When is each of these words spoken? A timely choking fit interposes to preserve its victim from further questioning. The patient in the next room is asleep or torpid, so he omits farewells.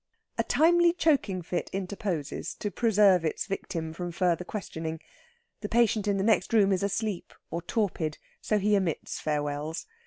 A 0.39 0.43
timely 0.43 0.93
choking 0.93 1.43
fit 1.43 1.69
interposes 1.71 2.55
to 2.55 2.71
preserve 2.71 3.23
its 3.23 3.45
victim 3.45 3.93
from 3.93 4.11
further 4.11 4.43
questioning. 4.43 4.99
The 5.59 5.69
patient 5.69 6.07
in 6.07 6.17
the 6.17 6.23
next 6.23 6.53
room 6.53 6.71
is 6.71 6.81
asleep 6.81 7.35
or 7.51 7.61
torpid, 7.61 8.17
so 8.41 8.57
he 8.57 8.75
omits 8.75 9.19
farewells. 9.19 9.85